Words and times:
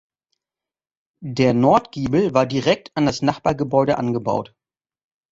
Der 1.23 1.53
Nordgiebel 1.53 2.33
war 2.33 2.47
direkt 2.47 2.89
an 2.97 3.05
das 3.05 3.21
Nachbargebäude 3.21 3.99
angebaut. 3.99 4.55